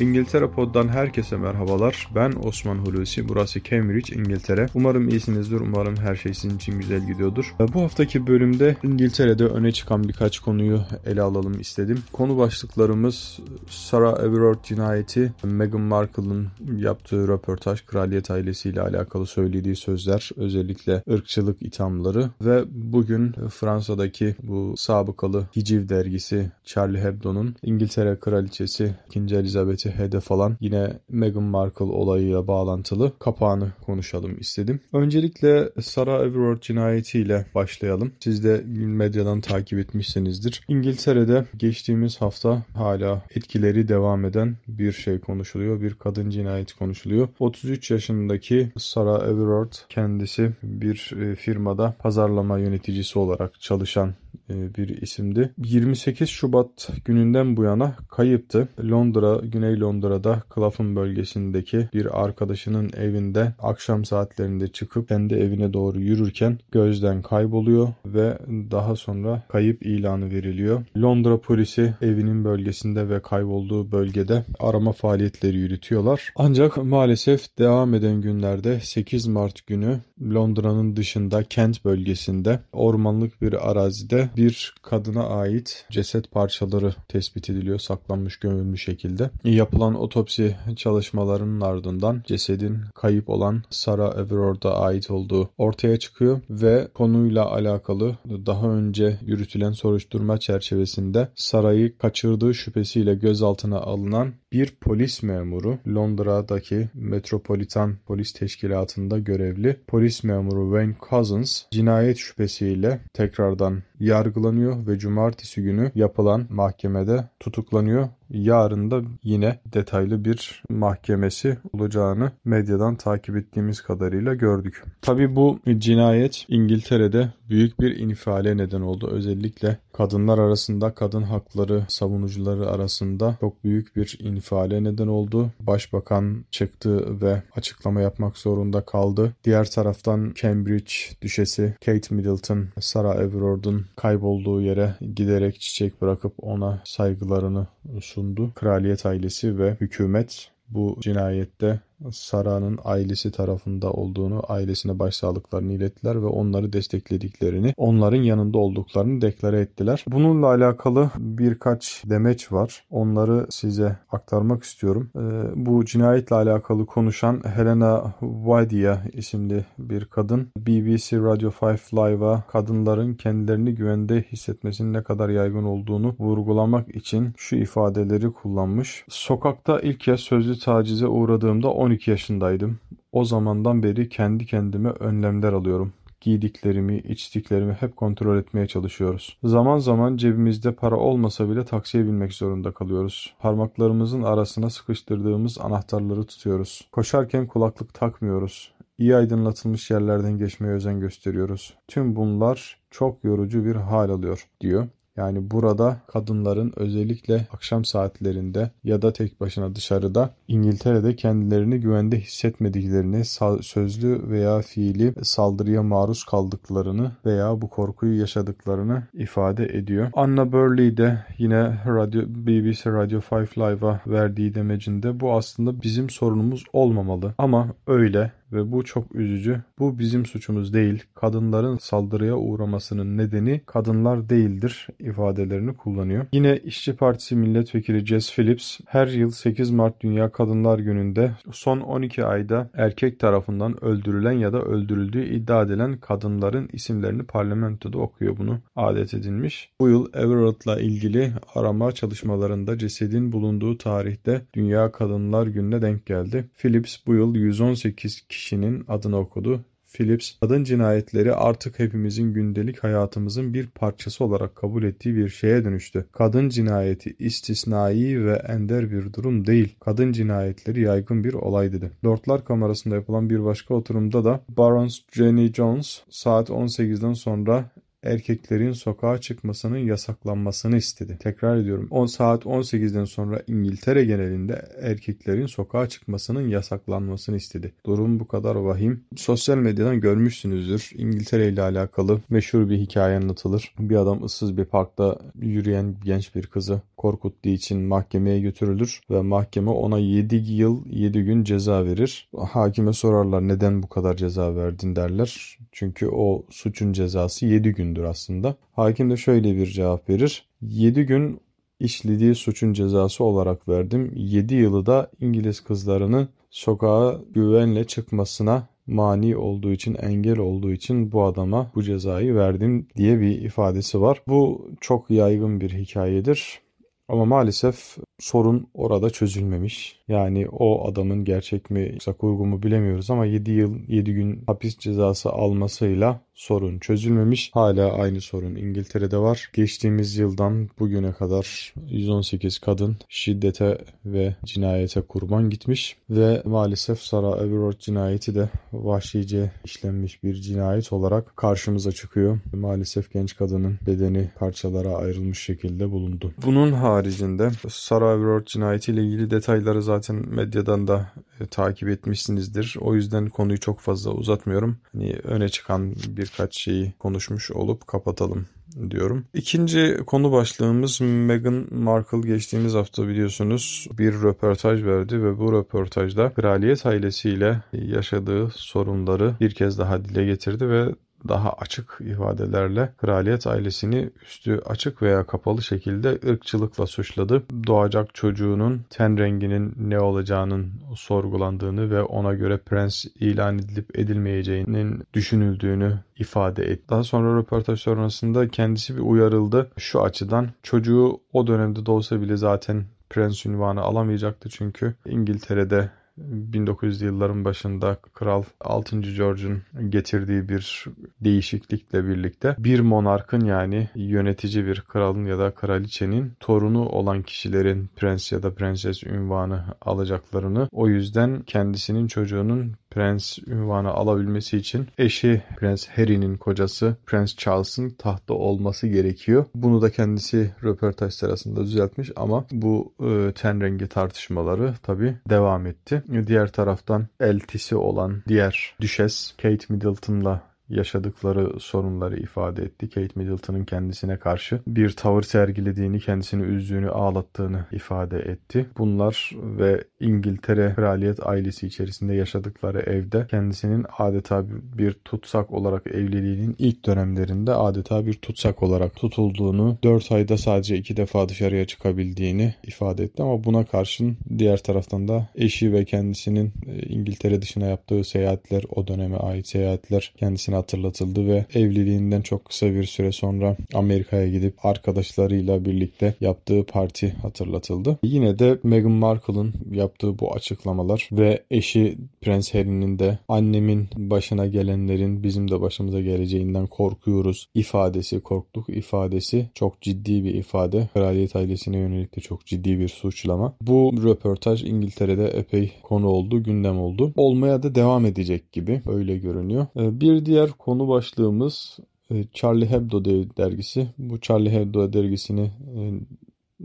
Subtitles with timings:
[0.00, 2.08] İngiltere Pod'dan herkese merhabalar.
[2.14, 3.28] Ben Osman Hulusi.
[3.28, 4.66] Burası Cambridge, İngiltere.
[4.74, 5.60] Umarım iyisinizdir.
[5.60, 7.54] Umarım her şey sizin için güzel gidiyordur.
[7.74, 11.98] Bu haftaki bölümde İngiltere'de öne çıkan birkaç konuyu ele alalım istedim.
[12.12, 13.40] Konu başlıklarımız
[13.70, 22.30] Sarah Everard cinayeti, Meghan Markle'ın yaptığı röportaj, kraliyet ailesiyle alakalı söylediği sözler, özellikle ırkçılık ithamları
[22.40, 29.44] ve bugün Fransa'daki bu sabıkalı Hiciv dergisi Charlie Hebdo'nun İngiltere kraliçesi 2.
[29.84, 34.80] Elizabeth'i hedef alan yine Meghan Markle olayıyla bağlantılı kapağını konuşalım istedim.
[34.92, 38.12] Öncelikle Sarah Everard cinayetiyle başlayalım.
[38.20, 40.62] Siz de medyadan takip etmişsinizdir.
[40.68, 45.80] İngiltere'de geçtiğimiz hafta hala etkileri devam eden bir şey konuşuluyor.
[45.80, 47.28] Bir kadın cinayeti konuşuluyor.
[47.38, 54.14] 33 yaşındaki Sarah Everard kendisi bir e, firmada pazarlama yöneticisi olarak çalışan
[54.48, 55.54] bir isimdi.
[55.64, 58.68] 28 Şubat gününden bu yana kayıptı.
[58.90, 66.58] Londra, Güney Londra'da Clapham bölgesindeki bir arkadaşının evinde akşam saatlerinde çıkıp kendi evine doğru yürürken
[66.72, 70.84] gözden kayboluyor ve daha sonra kayıp ilanı veriliyor.
[70.96, 76.32] Londra polisi evinin bölgesinde ve kaybolduğu bölgede arama faaliyetleri yürütüyorlar.
[76.36, 84.28] Ancak maalesef devam eden günlerde 8 Mart günü Londra'nın dışında Kent bölgesinde ormanlık bir arazide
[84.36, 89.30] bir kadına ait ceset parçaları tespit ediliyor saklanmış gömülmüş şekilde.
[89.44, 97.46] Yapılan otopsi çalışmalarının ardından cesedin kayıp olan Sarah Everard'a ait olduğu ortaya çıkıyor ve konuyla
[97.46, 106.88] alakalı daha önce yürütülen soruşturma çerçevesinde Sarah'ı kaçırdığı şüphesiyle gözaltına alınan bir polis memuru Londra'daki
[106.94, 115.92] Metropolitan Polis Teşkilatı'nda görevli polis memuru Wayne Cousins cinayet şüphesiyle tekrardan yargılanıyor ve cumartesi günü
[115.94, 118.08] yapılan mahkemede tutuklanıyor.
[118.30, 124.84] Yarın da yine detaylı bir mahkemesi olacağını medyadan takip ettiğimiz kadarıyla gördük.
[125.02, 129.08] Tabi bu cinayet İngiltere'de büyük bir infiale neden oldu.
[129.12, 135.50] Özellikle kadınlar arasında, kadın hakları savunucuları arasında çok büyük bir infiale neden oldu.
[135.60, 139.32] Başbakan çıktı ve açıklama yapmak zorunda kaldı.
[139.44, 147.66] Diğer taraftan Cambridge düşesi Kate Middleton, Sarah Everard'ın kaybolduğu yere giderek çiçek bırakıp ona saygılarını
[148.14, 148.52] sundu.
[148.54, 151.80] Kraliyet ailesi ve hükümet bu cinayette
[152.12, 160.04] Sara'nın ailesi tarafında olduğunu, ailesine başsağlıklarını ilettiler ve onları desteklediklerini, onların yanında olduklarını deklare ettiler.
[160.08, 162.84] Bununla alakalı birkaç demeç var.
[162.90, 165.10] Onları size aktarmak istiyorum.
[165.16, 165.20] Ee,
[165.66, 173.74] bu cinayetle alakalı konuşan Helena Wadia isimli bir kadın BBC Radio 5 Live'a kadınların kendilerini
[173.74, 179.04] güvende hissetmesinin ne kadar yaygın olduğunu vurgulamak için şu ifadeleri kullanmış.
[179.08, 182.78] Sokakta ilk kez sözlü tacize uğradığımda 12 yaşındaydım.
[183.12, 185.92] O zamandan beri kendi kendime önlemler alıyorum.
[186.20, 189.38] Giydiklerimi, içtiklerimi hep kontrol etmeye çalışıyoruz.
[189.44, 193.34] Zaman zaman cebimizde para olmasa bile taksiye binmek zorunda kalıyoruz.
[193.38, 196.88] Parmaklarımızın arasına sıkıştırdığımız anahtarları tutuyoruz.
[196.92, 198.74] Koşarken kulaklık takmıyoruz.
[198.98, 201.74] İyi aydınlatılmış yerlerden geçmeye özen gösteriyoruz.
[201.88, 204.88] Tüm bunlar çok yorucu bir hal alıyor, diyor.
[205.16, 213.24] Yani burada kadınların özellikle akşam saatlerinde ya da tek başına dışarıda İngiltere'de kendilerini güvende hissetmediklerini,
[213.62, 220.10] sözlü veya fiili saldırıya maruz kaldıklarını veya bu korkuyu yaşadıklarını ifade ediyor.
[220.14, 226.64] Anna Burley de yine Radio, BBC Radio 5 Live'a verdiği demecinde bu aslında bizim sorunumuz
[226.72, 229.62] olmamalı ama öyle ve bu çok üzücü.
[229.78, 231.02] Bu bizim suçumuz değil.
[231.14, 236.26] Kadınların saldırıya uğramasının nedeni kadınlar değildir ifadelerini kullanıyor.
[236.32, 242.24] Yine İşçi Partisi Milletvekili Jess Phillips her yıl 8 Mart Dünya Kadınlar Günü'nde son 12
[242.24, 249.14] ayda erkek tarafından öldürülen ya da öldürüldüğü iddia edilen kadınların isimlerini parlamentoda okuyor bunu adet
[249.14, 249.70] edinmiş.
[249.80, 256.48] Bu yıl Everett'la ilgili arama çalışmalarında cesedin bulunduğu tarihte Dünya Kadınlar Günü'ne denk geldi.
[256.58, 259.64] Phillips bu yıl 118 kişinin adını okudu.
[259.94, 266.06] Phillips, kadın cinayetleri artık hepimizin gündelik hayatımızın bir parçası olarak kabul ettiği bir şeye dönüştü.
[266.12, 269.76] Kadın cinayeti istisnai ve ender bir durum değil.
[269.80, 271.90] Kadın cinayetleri yaygın bir olay dedi.
[272.04, 277.70] Lordlar Kamerası'nda yapılan bir başka oturumda da Barons Jenny Jones saat 18'den sonra
[278.04, 281.18] erkeklerin sokağa çıkmasının yasaklanmasını istedi.
[281.20, 287.72] Tekrar ediyorum 10 saat 18'den sonra İngiltere genelinde erkeklerin sokağa çıkmasının yasaklanmasını istedi.
[287.86, 289.04] Durum bu kadar vahim.
[289.16, 290.90] Sosyal medyadan görmüşsünüzdür.
[290.94, 293.74] İngiltere ile alakalı meşhur bir hikaye anlatılır.
[293.78, 299.70] Bir adam ıssız bir parkta yürüyen genç bir kızı korkuttuğu için mahkemeye götürülür ve mahkeme
[299.70, 302.28] ona 7 yıl 7 gün ceza verir.
[302.36, 305.58] Hakime sorarlar neden bu kadar ceza verdin derler.
[305.72, 308.56] Çünkü o suçun cezası 7 gündür aslında.
[308.72, 310.48] Hakim de şöyle bir cevap verir.
[310.62, 311.40] 7 gün
[311.80, 314.12] işlediği suçun cezası olarak verdim.
[314.14, 321.24] 7 yılı da İngiliz kızlarının sokağa güvenle çıkmasına mani olduğu için, engel olduğu için bu
[321.24, 324.22] adama bu cezayı verdim diye bir ifadesi var.
[324.28, 326.64] Bu çok yaygın bir hikayedir.
[327.08, 330.00] Ama maalesef sorun orada çözülmemiş.
[330.08, 334.78] Yani o adamın gerçek mi yoksa kurgu mu bilemiyoruz ama 7 yıl 7 gün hapis
[334.78, 337.50] cezası almasıyla sorun çözülmemiş.
[337.54, 339.50] Hala aynı sorun İngiltere'de var.
[339.52, 347.78] Geçtiğimiz yıldan bugüne kadar 118 kadın şiddete ve cinayete kurban gitmiş ve maalesef Sarah Everard
[347.78, 352.38] cinayeti de vahşice işlenmiş bir cinayet olarak karşımıza çıkıyor.
[352.52, 356.32] Maalesef genç kadının bedeni parçalara ayrılmış şekilde bulundu.
[356.44, 361.12] Bunun haricinde Sarah Everard cinayetiyle ilgili detayları zaten medyadan da
[361.50, 362.76] takip etmişsinizdir.
[362.80, 364.76] O yüzden konuyu çok fazla uzatmıyorum.
[364.92, 368.46] Hani öne çıkan birkaç şeyi konuşmuş olup kapatalım
[368.90, 369.24] diyorum.
[369.34, 376.86] İkinci konu başlığımız Meghan Markle geçtiğimiz hafta biliyorsunuz bir röportaj verdi ve bu röportajda kraliyet
[376.86, 380.94] ailesiyle yaşadığı sorunları bir kez daha dile getirdi ve
[381.28, 387.42] daha açık ifadelerle kraliyet ailesini üstü açık veya kapalı şekilde ırkçılıkla suçladı.
[387.66, 395.98] Doğacak çocuğunun ten renginin ne olacağının sorgulandığını ve ona göre prens ilan edilip edilmeyeceğinin düşünüldüğünü
[396.18, 396.84] ifade etti.
[396.88, 399.70] Daha sonra röportaj sonrasında kendisi bir uyarıldı.
[399.78, 407.04] Şu açıdan çocuğu o dönemde de olsa bile zaten prens ünvanı alamayacaktı çünkü İngiltere'de 1900'lü
[407.04, 409.00] yılların başında Kral 6.
[409.00, 410.84] George'un getirdiği bir
[411.20, 418.32] değişiklikle birlikte bir monarkın yani yönetici bir kralın ya da kraliçenin torunu olan kişilerin prens
[418.32, 425.88] ya da prenses ünvanı alacaklarını o yüzden kendisinin çocuğunun prens ünvanı alabilmesi için eşi Prens
[425.88, 429.44] Harry'nin kocası Prens Charles'ın tahta olması gerekiyor.
[429.54, 436.02] Bunu da kendisi röportaj sırasında düzeltmiş ama bu e, ten rengi tartışmaları tabi devam etti.
[436.26, 442.88] Diğer taraftan eltisi olan diğer düşes Kate Middleton'la yaşadıkları sorunları ifade etti.
[442.88, 448.66] Kate Middleton'ın kendisine karşı bir tavır sergilediğini, kendisini üzdüğünü, ağlattığını ifade etti.
[448.78, 454.44] Bunlar ve İngiltere kraliyet ailesi içerisinde yaşadıkları evde kendisinin adeta
[454.78, 460.96] bir tutsak olarak evliliğinin ilk dönemlerinde adeta bir tutsak olarak tutulduğunu, 4 ayda sadece 2
[460.96, 466.86] defa dışarıya çıkabildiğini ifade etti ama buna karşın diğer taraftan da eşi ve kendisinin e,
[466.86, 472.66] İngiltere dışına yaptığı seyahatler, o döneme ait seyahatler kendisine kendisine hatırlatıldı ve evliliğinden çok kısa
[472.66, 477.98] bir süre sonra Amerika'ya gidip arkadaşlarıyla birlikte yaptığı parti hatırlatıldı.
[478.02, 485.22] Yine de Meghan Markle'ın yaptığı bu açıklamalar ve eşi Prens Harry'nin de annemin başına gelenlerin
[485.22, 490.88] bizim de başımıza geleceğinden korkuyoruz ifadesi, korktuk ifadesi çok ciddi bir ifade.
[490.94, 493.54] Kraliyet ailesine yönelik de çok ciddi bir suçlama.
[493.60, 497.12] Bu röportaj İngiltere'de epey konu oldu, gündem oldu.
[497.16, 499.66] Olmaya da devam edecek gibi öyle görünüyor.
[499.76, 501.78] Ee, bir diğer diğer konu başlığımız
[502.10, 503.86] e, Charlie Hebdo dergisi.
[503.98, 505.80] Bu Charlie Hebdo dergisini e,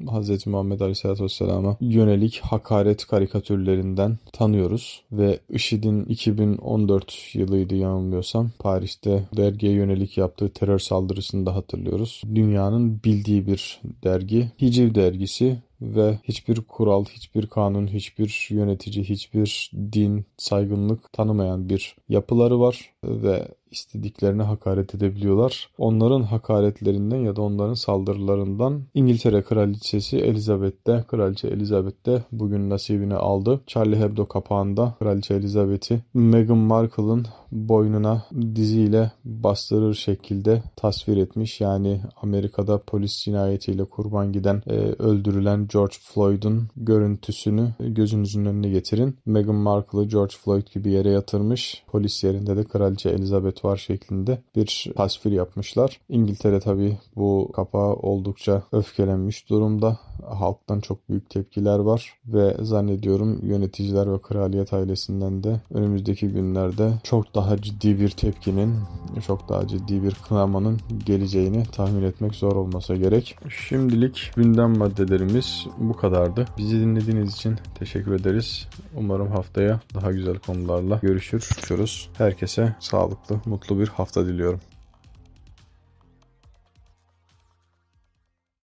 [0.07, 0.47] Hz.
[0.47, 5.03] Muhammed Aleyhisselatü Vesselam'a yönelik hakaret karikatürlerinden tanıyoruz.
[5.11, 12.21] Ve IŞİD'in 2014 yılıydı yanılmıyorsam Paris'te dergiye yönelik yaptığı terör saldırısını da hatırlıyoruz.
[12.35, 14.51] Dünyanın bildiği bir dergi.
[14.61, 22.59] Hiciv dergisi ve hiçbir kural, hiçbir kanun, hiçbir yönetici, hiçbir din, saygınlık tanımayan bir yapıları
[22.59, 25.69] var ve istediklerine hakaret edebiliyorlar.
[25.77, 33.15] Onların hakaretlerinden ya da onların saldırılarından İngiltere Kraliçesi Elizabeth de, Kraliçe Elizabeth de bugün nasibini
[33.15, 33.61] aldı.
[33.67, 38.23] Charlie Hebdo kapağında Kraliçe Elizabeth'i Meghan Markle'ın boynuna
[38.55, 41.61] diziyle bastırır şekilde tasvir etmiş.
[41.61, 49.17] Yani Amerika'da polis cinayetiyle kurban giden, e, öldürülen George Floyd'un görüntüsünü gözünüzün önüne getirin.
[49.25, 51.83] Meghan Markle'ı George Floyd gibi yere yatırmış.
[51.87, 55.99] Polis yerinde de Kraliçe Elizabeth var şeklinde bir tasvir yapmışlar.
[56.09, 59.99] İngiltere tabi bu kapağı oldukça öfkelenmiş durumda.
[60.27, 67.35] Halktan çok büyük tepkiler var ve zannediyorum yöneticiler ve kraliyet ailesinden de önümüzdeki günlerde çok
[67.35, 68.75] daha daha ciddi bir tepkinin,
[69.27, 73.35] çok daha ciddi bir kınamanın geleceğini tahmin etmek zor olmasa gerek.
[73.67, 76.45] Şimdilik gündem maddelerimiz bu kadardı.
[76.57, 78.67] Bizi dinlediğiniz için teşekkür ederiz.
[78.95, 82.09] Umarım haftaya daha güzel konularla görüşürüz.
[82.17, 84.59] Herkese sağlıklı, mutlu bir hafta diliyorum.